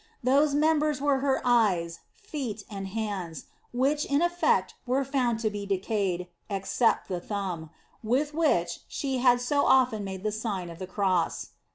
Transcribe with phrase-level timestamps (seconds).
[0.23, 5.67] Those members were her eyes, feet and hands, which, in effect, were found to be
[5.67, 7.69] decayed, except the thumb,
[8.01, 11.49] with which she had so often made the Sign of the Cross.